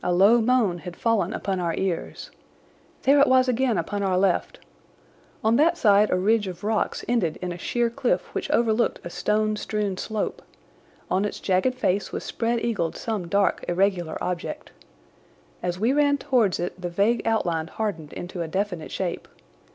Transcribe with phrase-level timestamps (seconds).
[0.03, 2.31] A low moan had fallen upon our ears.
[3.03, 4.57] There it was again upon our left!
[5.43, 9.11] On that side a ridge of rocks ended in a sheer cliff which overlooked a
[9.11, 10.41] stone strewn slope.
[11.11, 14.71] On its jagged face was spread eagled some dark, irregular object.
[15.61, 19.27] As we ran towards it the vague outline hardened into a definite shape.